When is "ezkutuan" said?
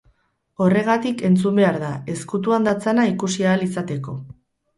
2.15-2.67